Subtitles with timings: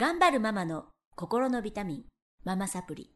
[0.00, 0.84] 頑張るママの
[1.16, 2.02] 心のビタミン、
[2.44, 3.10] ママサプリ。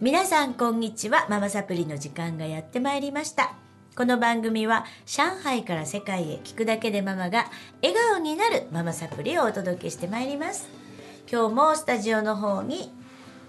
[0.00, 1.26] 皆さんこんにちは。
[1.28, 3.54] ママサプリの時間がやってまいりました。
[3.96, 7.46] この番組は上海から世界へ聞くだけでママが
[7.82, 10.68] 笑顔になるママサプリをお届けしてまいります。
[11.28, 12.92] 今日もスタジオの方に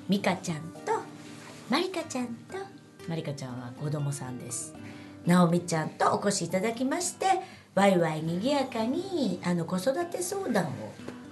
[0.09, 0.93] ミカちゃんと
[1.69, 2.57] マリカちゃんと
[3.07, 4.73] マリカちゃんは子供さんです。
[5.27, 7.27] ナオミちゃんとお越しいただきまして
[7.75, 10.67] ワイワイにぎやかにあの子育て相談を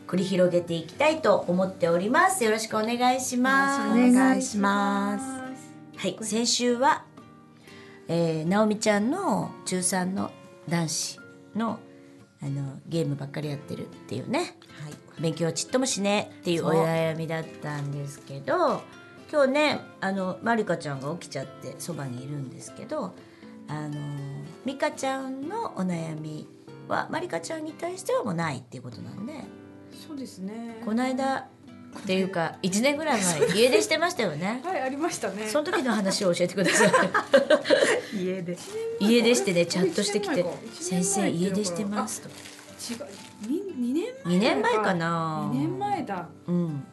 [0.08, 2.44] 繰り広げていきたいと思っております。
[2.44, 3.82] よろしくお願いします。
[3.90, 5.24] お願いします。
[5.98, 7.06] はい、先週は、
[8.08, 10.32] えー、直美ちゃんの中3の
[10.68, 11.20] 男子
[11.56, 11.80] の
[12.44, 14.58] あのゲームばっかりやってるっていうね、
[15.20, 18.82] 勉強はちっともしねっていうお悩みだったんですけど
[19.32, 23.14] 今日ねあのまりかちゃんが起きちゃってそばにいるんですけど
[23.68, 23.96] あの
[24.66, 26.48] 美香ちゃんのお悩み
[26.88, 29.34] はまりかちゃんに対してはもうないっていうことなんで
[30.08, 30.82] そうですね。
[30.86, 31.48] この間
[32.00, 34.62] っていうか 1年ぐらい前家出してましたよね。
[34.64, 35.48] はいありまましたね。
[35.48, 36.92] その時の話を教えてください。
[38.24, 38.58] 家で。
[39.00, 43.06] 家出してねチャットしてきて一年前か「先生家出してます」と違う。
[43.48, 44.36] 二二年前。
[44.36, 44.94] 2年前か。
[44.94, 46.30] な二年前だ。
[46.48, 46.84] うん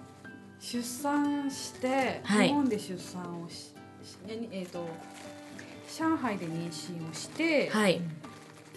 [0.61, 3.75] 出産して、はい日本で出産をし、し
[4.27, 4.87] ええっ、と
[5.89, 8.00] 上海で妊娠をして、はい。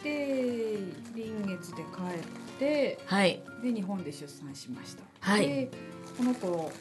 [0.03, 0.77] で
[1.13, 3.43] 臨月で帰って、はい。
[3.61, 5.03] で日本で出産しました。
[5.19, 5.47] はい。
[5.47, 5.71] で
[6.17, 6.71] この子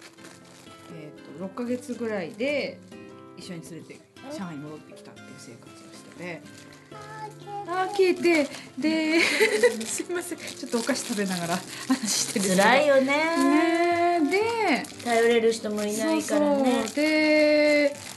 [0.92, 2.78] えっ、と六ヶ月ぐらいで
[3.36, 4.00] 一緒に連れて
[4.32, 6.42] 上海に戻ってきたっていう生活をしてて。
[6.92, 8.48] あー消えて。
[8.78, 9.20] で
[9.86, 10.38] すいません。
[10.38, 12.62] ちょっとお菓子食べながら話してるんですけど。
[12.62, 14.18] 辛いよね。
[14.18, 16.64] ねで頼れる人もいないからね。
[16.64, 18.09] そうそう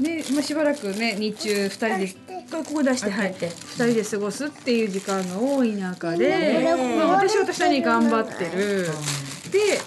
[0.00, 3.30] でね、まあ、しばらくね日中二人でここ出してはい。
[3.32, 6.28] 開けて二人で過ごすっていう時間が多い中で、
[6.60, 8.86] ねまあ、私は私なりに頑張ってる。
[9.50, 9.78] で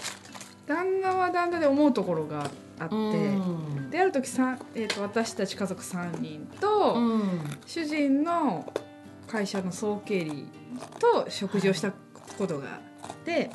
[0.67, 3.89] 旦那は旦那で思うところがあって、うん。
[3.89, 4.27] である時
[4.75, 7.39] えー、と私たち家族3人と、うん。
[7.65, 8.71] 主人の
[9.27, 10.45] 会社の総経理
[10.99, 11.91] と食事をした
[12.37, 13.49] ことがあって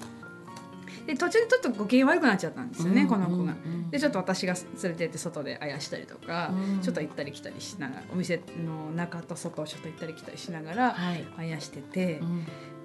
[1.07, 3.55] で途中でちょっとご機嫌悪くなっちゃったんですよね、この子が。
[3.91, 6.81] でちょっと私が連れてって外であやしたりとか、うん。
[6.81, 11.25] ちょっと行ったり来たりしながらお店の中と外をちょっと行ったり来たりしながらはい。
[11.39, 12.21] あやしてて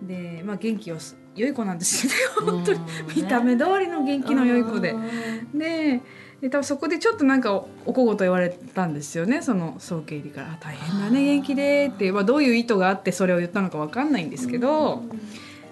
[0.02, 0.08] う、ん。
[0.08, 2.80] でまあ元気をす良い子なんですよね本当に。
[2.80, 4.96] うん見た目通りの元気の良い子で。
[5.53, 6.02] で
[6.42, 10.53] で多分そこでちょっとなんかおお小言言われたんですよねその総経理から。
[10.53, 12.12] あ「大変だね元気で」って。
[12.12, 15.03] まあ、どういう意図があってそれを言ったのかわかんないんですけど、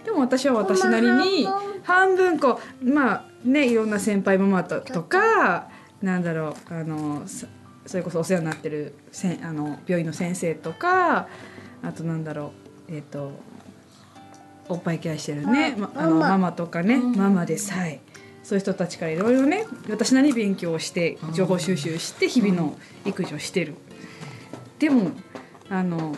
[0.06, 1.48] でも私は私なりに
[1.90, 5.70] 半分こうまあねいろんな先輩ママととか
[6.04, 7.48] なんだろうあのそ
[7.86, 11.28] それこそお世話になってるせんあの病院の先生とか
[11.82, 12.54] あとなんだろ
[12.90, 13.32] うえっ、と
[14.68, 18.02] おっぱいケアしてるね、ま、あのママとかね、ママでさえ
[18.44, 23.76] そういう人たちからいろいろね私なりに勉強をして情報収集して日々の育児をしてる。
[24.78, 25.12] でも
[25.70, 26.16] あの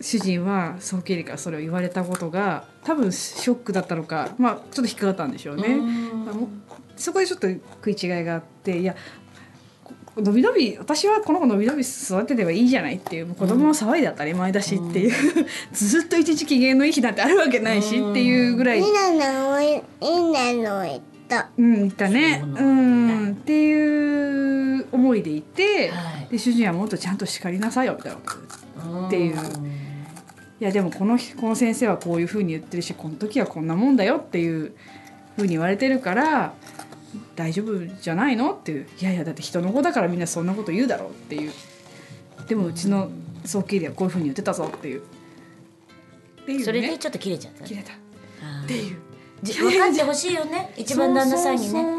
[0.00, 5.78] 主人は総経理からそれを言われたことが多分ショックだったのかまあちょっと引っかかったんでしょうね。
[6.30, 6.48] あもう
[6.96, 8.94] そこでちょっと食い違いがあっていや
[10.14, 15.12] このびのび私はこの子のびのび育てればいいじゃないっていうもう子供の騒いで当たり前だしっていう、
[15.72, 21.48] ずっと一時機嫌のいい日なんてあるわけないしっていうぐらい、みんなのいた。
[21.56, 22.42] うん言ったね。
[22.44, 26.32] うんっていう思いでいて、はい。
[26.32, 28.22] で主人はもっとちゃんと叱りなさいよみたいなこ
[28.82, 29.36] とっていう
[30.60, 34.72] いやでもこのこの先生はこういうふうに言ってるしこの時はこんなもんだよっていう
[35.36, 36.52] ふうに言われてるから
[37.34, 38.86] 大丈夫じゃないのっていう。
[39.00, 41.52] いやいやだって人の子だからみんなそんなこと言うだろうっていう。
[42.46, 43.10] でもうちの
[43.44, 45.00] 早期ではこういうふうに言ってたぞっていう。
[45.00, 46.64] っていうね。
[46.64, 47.64] それでちょっと切れちゃった。
[47.64, 47.92] 切れた。
[47.92, 48.96] っていう。
[48.96, 49.09] じ
[49.42, 50.72] 分かってほしいよね。
[50.76, 51.98] 一番旦那さんにね。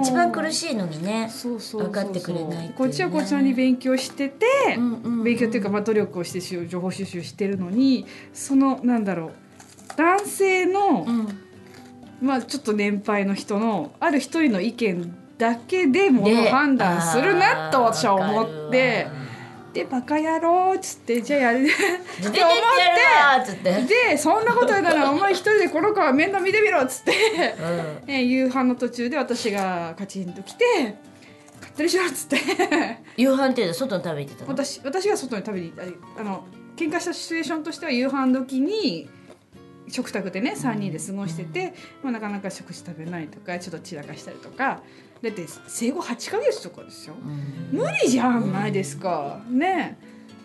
[0.00, 1.28] 一番苦しいのにね。
[1.72, 2.74] 分かってくれないね。
[2.76, 4.46] こっちはこちらに勉強してて、
[4.76, 5.24] うんうんうん。
[5.24, 9.32] 勉強っていうか、まあ、努力をしてし情報収集してるのにそのなんだろう。
[9.96, 11.28] 男性の、うん。
[12.22, 19.06] まあちょっと年配の人のある一人の意見だけでも判断するなと私は思って
[19.72, 23.82] でバカ野郎っつってじゃあやる ってやるわって。
[24.10, 27.12] でそんなことやったらお前一人でこの子は面倒見てみろっつって、
[28.06, 28.12] うん。
[28.12, 30.64] え夕飯の途中で私がカチンと来て
[31.60, 32.38] 「勝手にしろ」っつって。
[33.16, 34.56] 夕飯って外に食べに行ってたの？
[34.56, 35.72] 私私が外に食べに
[36.18, 36.44] あの
[36.76, 39.08] 喧嘩したシチュエーションとしては夕飯時に
[39.90, 44.82] 食卓でね3人で過ごしてて、まあ、なかなか食事食べないとかちょっと散らかしたりとか。
[45.22, 47.78] だって生後8ヶ月とかですようん。
[47.78, 49.42] 無理じゃんないですか。
[49.50, 49.98] ね。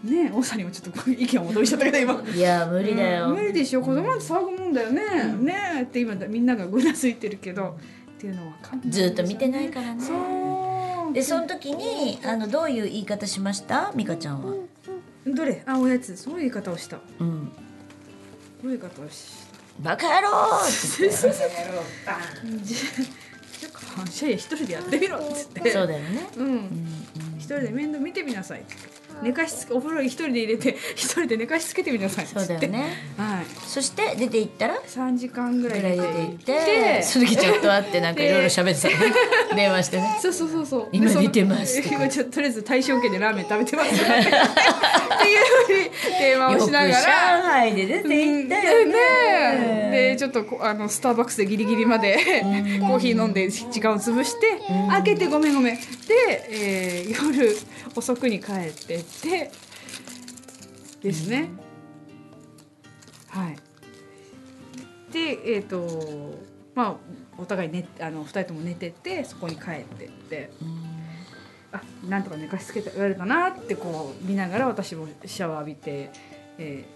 [0.03, 2.21] ね大さんにもちょっと意見を戻りちゃったけど今。
[2.29, 3.81] いや無理だよ、うん無理でしょ。
[3.81, 5.55] 子供なんて騒ぐもんだよね、ね。
[5.77, 7.77] えって今みんながうなずいてるけど。
[8.15, 10.01] っていうのは分かんないずっと見てないからね。
[10.01, 10.13] そ
[11.09, 11.13] う。
[11.13, 13.93] でその時にあのどういう言い方しました？
[13.95, 14.53] 美香ちゃんは。
[15.25, 15.63] どれ？
[15.65, 16.17] あおやつ。
[16.17, 16.97] そういう言い方をした。
[16.97, 17.51] どうん
[18.69, 19.31] うい方をし
[19.81, 21.01] たバカ野郎って。
[21.01, 21.17] 言って
[23.59, 25.71] じゃあ感謝や一人でやってみろっつって。
[25.71, 26.27] そうだよね。
[26.37, 26.69] うんうん。
[27.37, 28.63] 一人で面倒見てみなさい
[29.21, 32.27] 寝かしつけお風呂に一人で入れて 一人で寝かしつけてみなさい。
[32.27, 32.79] そうだよね。
[33.17, 33.45] はい。
[33.67, 39.13] そして出て行ったら？3時間ぐらい出て行ってでその時ちょっと会ってなんかいろいろ喋ってたね。
[39.55, 40.17] 電話してね。
[40.21, 40.87] そうそうそうそう。
[40.91, 43.93] 今見てます今ちょっととりあえず大正家でラーメン食べてます。
[43.95, 48.93] っていうふうに電話をしなが上ら海で出て行ったよね。
[48.93, 49.89] ね。
[49.91, 52.15] でちょっとこあのスターバックスでギリギリまで
[52.81, 54.59] コーヒー飲んで時間を潰して
[54.89, 55.75] 開けてごめんごめん。
[55.75, 55.81] で、
[56.49, 57.57] えー夜
[57.95, 59.51] 遅くに帰ってって
[61.01, 61.49] ですね、
[63.29, 63.57] はい。
[65.11, 66.39] でえっ、と
[66.73, 66.95] まあ
[67.37, 70.51] お互い寝あの2人とも寝ててそこに帰ってって。
[71.71, 76.09] あなんとか寝かしつけてられたなってこう見ながら私もシャワー浴びて、
[76.57, 76.95] えー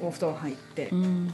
[0.00, 0.88] お布団入って。
[0.90, 1.28] う、ん。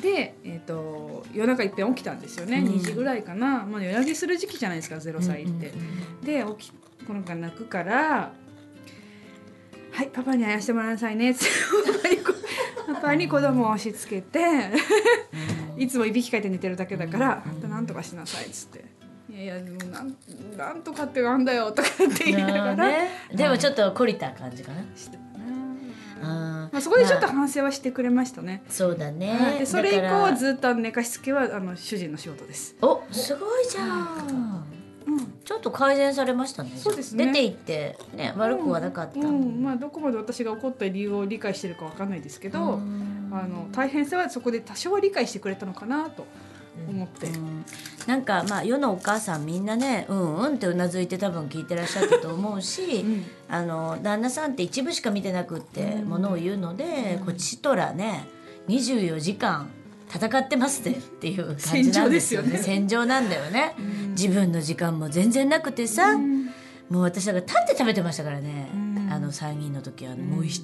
[0.00, 2.66] で、えー、と夜中いっぺん起きたんですよね、うん。
[2.74, 5.68] 2時ぐらいかな、まあ、夜泣きする時期じゃないですか0歳って。
[5.68, 6.20] うん。
[6.24, 6.72] で起き
[7.06, 8.32] この子が泣くから
[10.00, 11.44] 「はいパパにあやしてもらいなさいね」っ て
[12.86, 14.40] パパに子供を押し付けて
[15.76, 17.60] いつもいびきかいて寝てるだけだから「あん。
[17.60, 18.84] たなんとかしなさい」っつって
[19.28, 20.16] 「いやいやでもなん
[20.56, 23.10] なんとかってなんだよ」とかって言いながら、ね。
[23.34, 24.82] でもちょっと懲りた感じかな。
[24.96, 25.18] して
[26.22, 26.72] あー。
[26.72, 27.36] まあ、そこでちょっとまあ。
[27.36, 28.62] 反省はしてくれましたね。
[28.70, 29.14] そうだはい。
[29.16, 32.74] ねでそれ以降ずっと寝かしつけはあの主人の仕事です。
[32.80, 34.59] おすごいじゃん
[35.44, 36.70] ちょっと改善されましたね。
[36.76, 37.26] そうですね。
[37.26, 39.20] 出て行ってね悪くはなかった。
[39.20, 39.62] うん。
[39.62, 43.30] まあ、どこまで私が怒った理由を理解してるかわかんないですけど、うん。
[43.32, 46.26] あの大変さはそこで多少は理解してくれたのかなと
[46.88, 47.64] 思って、うん。
[48.06, 53.24] なんかまあ世のお母さんみんなねうんうんってうなずいて多分聞いてらっしゃったと思うし、 うん。
[53.48, 58.26] あの旦那さんって一部しか見てなくってものを言うので、こっちとらね
[58.68, 59.68] 24時間
[60.12, 62.58] 戦ってますってっていう感じなんですよね。
[62.58, 63.74] 戦場なんだよね、
[64.10, 66.18] 自分の時間も全然なくてさ、
[66.90, 69.08] もう私だから立って食べてましたからね、うん。
[69.12, 70.16] あの参議院の時は。
[70.16, 70.60] もうひ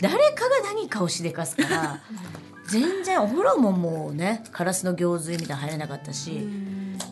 [0.00, 2.00] 誰かが何かをしでかすから
[2.68, 6.48] 全然お風呂ももうねカラスの行水みたいなの入れなかったし、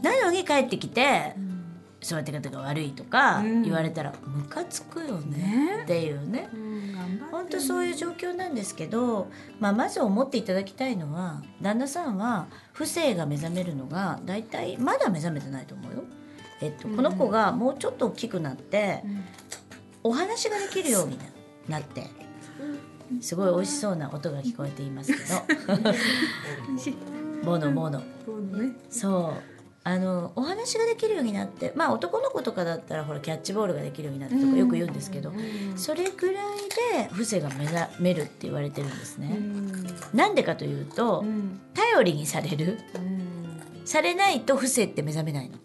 [0.02, 1.36] なのに帰ってきて、
[2.02, 3.62] そうやって方が悪いとかうん。
[3.62, 5.38] 言われたらムカつくよね。
[5.38, 5.82] ね。
[5.84, 6.48] っていうね。
[7.30, 9.28] 本当そういう状況なんですけど、
[9.60, 16.04] まあ、まず思っていただきたいのは旦那さんは不正が目覚めるのが大体まだ目覚めてないと思うよ。
[16.60, 19.02] えっと、この子がもうちょっと大きくなって、
[20.02, 21.18] お話ができるように
[21.68, 22.06] なって
[23.20, 25.24] すごい美味しそうな音が聞こえていますけど。
[27.44, 28.02] ボノボノ
[28.90, 29.55] そう
[29.88, 35.32] あのお話ができるようになってまあ男の子とかだったらほらキャッチボールができるようになってとかよく言うんですけど、
[35.76, 36.44] それぐらい
[36.98, 39.38] で伏せが目覚めるって言われてるんですね。
[40.12, 41.24] なんでかというと、
[41.72, 42.78] 頼りにされる。
[43.84, 45.56] されないと不正って目覚めないの。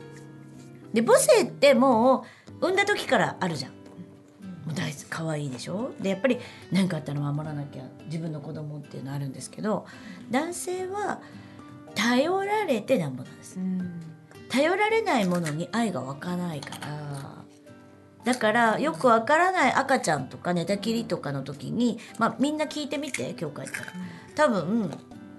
[0.94, 2.24] で母性っても
[2.62, 3.72] う産んだ時からあるじゃん。
[3.72, 3.78] も
[4.74, 5.94] う大好き可愛いでしょ？
[6.00, 6.38] でやっぱり
[6.72, 9.88] 何かあったら守らなきゃ自分の子供っていうのあるんですけど
[10.30, 11.22] 男性は
[11.96, 13.58] 頼られてなんぼなんです。
[14.52, 17.42] 頼られないものに愛が湧かないから。
[18.24, 23.94] だからよくわからない赤ちゃんとか寝たきりとかの時に、まあ、みんな聞いてみて今日帰ったら
[24.36, 24.92] 多分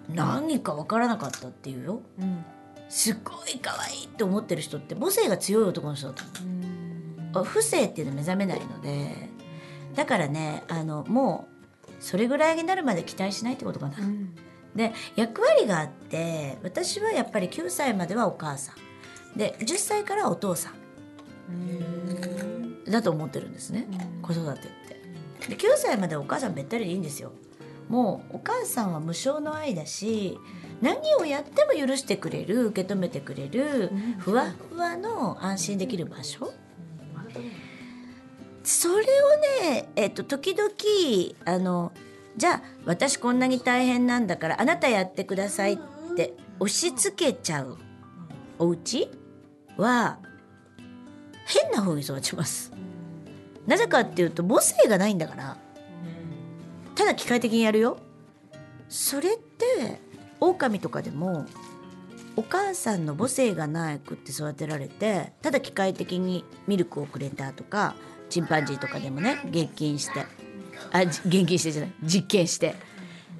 [0.09, 2.03] 何かわからなかったっていうよ。
[2.89, 6.23] すっごい可愛いって思ってる人って母性が強い男の人だと
[7.35, 7.45] 思う。
[7.45, 9.29] 不正っていうの目覚めないので
[9.95, 11.49] だからねあのも
[11.89, 13.97] うそれぐらいになるまで期待しないってことかな。
[14.75, 18.92] で役割があって私はやっぱり9歳まではお母さん
[19.37, 20.75] で10歳からお父さん
[22.91, 23.87] だと思ってるんですね、
[24.23, 24.63] 子育てっ
[25.41, 25.49] て。
[25.49, 27.33] で9歳までお母さんべったりでいいんですよ。
[27.89, 30.39] もうお母さんは無償の愛だし
[30.81, 36.53] 何をやっても許してくれる受け止めてくれるふわふわの安心できる場所。
[38.65, 39.05] それを
[39.65, 40.71] ね、えっと、時々
[41.45, 41.93] あの
[42.37, 45.79] じゃあ私こんなに大変なんだからあなたやってくださいっ
[46.17, 47.77] て押し付けちゃう
[48.59, 49.11] お家
[49.77, 50.19] は
[51.47, 52.73] 変な風に育ちます。
[53.67, 55.57] なぜかっていうと母性がないんだから。
[56.95, 57.99] ただ機械的にやるよ。
[58.89, 60.01] それって
[60.41, 61.47] 狼とかでも
[62.37, 67.95] お母さんの母性がなくって育てられてただ機械的にミルクをくれたとか
[68.29, 70.27] チンパンジーとかでもね月金して。
[70.91, 71.93] あ現金してじゃない。
[72.03, 72.75] 実験して。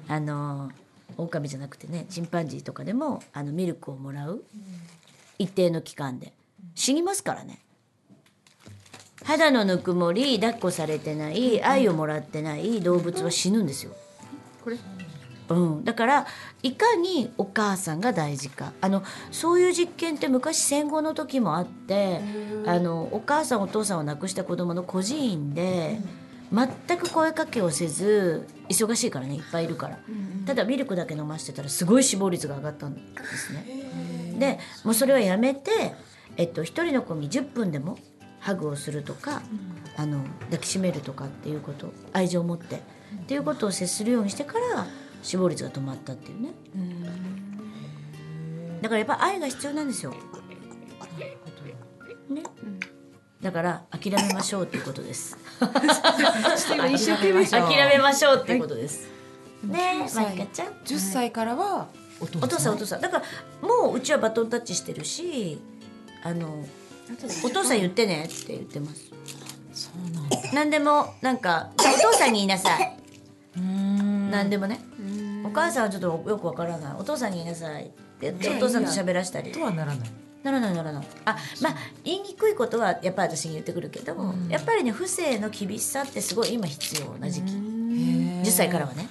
[0.07, 0.71] あの
[1.17, 4.43] 狼じゃなくてねチンパンジーとかでもあのミルクをもらう。
[5.39, 6.33] 一定の期間で。
[6.75, 7.59] 死にますからね。
[9.23, 13.93] 肌のぬくもり抱っこされてない愛をもらってない動物は死ぬんですよ。
[14.63, 14.77] これ？
[15.49, 16.27] うん、だから
[16.61, 18.73] いかにお母さんが大事か。
[18.81, 22.21] あのそういう実験って昔戦後の時もあって
[22.65, 25.99] あのお母さんお父さんを亡くした子供の孤児院で
[26.51, 29.99] 全く声かけをせず忙しいからねいっぱいいるから。
[30.45, 33.01] ただミルクだけ飲ませてたらすごい死亡率が上がったんで
[33.37, 33.65] すね。
[34.39, 35.95] でもうそれはやめて、
[36.37, 37.97] えっと、一人の子に10分でも
[38.39, 39.41] ハグをするとか、
[39.95, 42.79] あの抱きしめるとかっていうこと愛情を持ってっ
[43.25, 44.85] ていうことを接するようにしてから
[45.21, 46.49] 死亡率が止まったっていうね。
[48.81, 50.13] だからやっぱ愛が必要なんですよ。
[52.29, 52.41] ね、
[53.41, 55.37] だから諦めましょうっていうことです。
[57.61, 58.41] 諦めましょう。
[58.43, 59.07] っていうことです。
[59.63, 60.67] ねえ、まりかちゃん。
[60.83, 61.87] 10歳からは
[62.23, 62.75] お父さん？
[62.75, 65.59] お父さんだからもううちはバトンタッチしてるし
[66.23, 66.65] あの
[67.43, 69.11] お父さん言ってねって言ってます。
[69.73, 70.37] そうなんだ。
[70.53, 72.97] 何でもなんかお父さんに言いなさい。
[73.55, 74.79] 何でもね。
[75.45, 76.93] お母さんはちょっとよくわからない。
[76.97, 79.51] お父さんに言いなさいって言ってお父さんと喋らしたり。
[79.51, 80.09] とはならない。
[80.43, 84.13] ならないならないあまあ言いにくいことはやっぱり私に言ってくるけど、
[84.49, 87.53] やっぱりね不正の厳しさってすごい今必要な時期
[88.43, 89.09] 10歳からはね。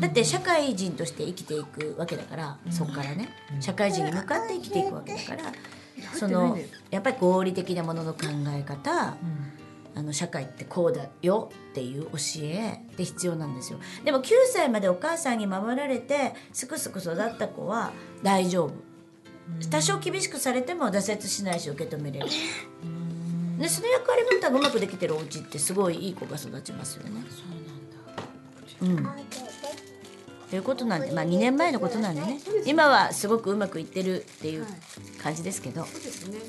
[0.00, 3.28] だって社会人として生きていくわけだから、そこからね。
[3.60, 5.52] 社会人に向かって生きていくわけだから、
[6.14, 6.58] その
[6.90, 9.16] やっぱり合理的なものの考え方、
[9.94, 13.78] あの社会ってこうだよっていう教えで必要なんですよ。
[14.04, 18.72] でも9歳までお母さんに守られてすくすく育った子は大丈夫。
[19.68, 22.26] 多少厳しくされても挫折しないし受け止めれる。
[23.58, 27.10] でその役割分担がうまくできてるお家ってすごいいい子が育ちますよね
[28.82, 29.08] うん。
[30.50, 32.40] ということなんでまあ2年前のことなんでね。
[32.66, 34.66] 今はすごくうまくいってるっていう
[35.22, 35.86] 感じですけど、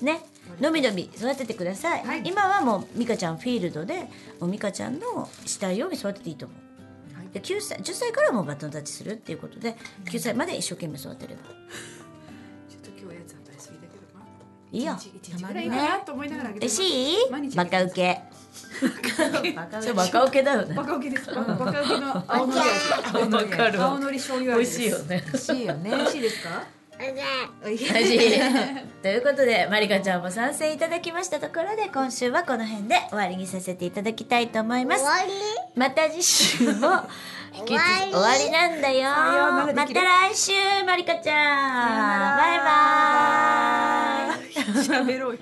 [0.02, 0.26] ね。
[0.60, 4.08] のびのび育ててください、今はもう美香ちゃんフィールドで
[4.40, 11.42] もう美香ちゃんのしたいように育てていいと思う、で9歳10歳からもうバトンタッチするっていうことで9歳まで一生懸命育てれば。
[11.44, 14.26] ちょっと今日はやつ与えすぎだけどな。
[14.72, 14.98] いいよ。
[14.98, 16.82] 一日ぐらいいいかなと思いながらあげてます。
[16.82, 18.20] 嬉しいバカウケ
[19.82, 20.74] それバカウケだよね。
[20.76, 21.28] バカウケです。
[21.34, 22.62] バカバカウケの青のり。
[23.78, 25.04] 青のり醤油味です。
[25.08, 25.24] ね。
[25.26, 25.90] 美味しいよね。
[25.92, 26.64] 美味しいですか？
[27.66, 28.40] 美味しい。
[29.02, 35.04] ということでまりかちゃんも参戦いただきましたところで今週はこの辺で終わりにさせていただきたいと思います。
[35.04, 35.32] 終わり。
[35.76, 36.90] また次週も
[37.58, 39.10] 引き続き終わりなんだよ。
[39.74, 40.52] また来週
[40.86, 42.38] まりかちゃん。
[42.38, 44.42] バイバイ。
[44.86, 45.40] 喋ろうよ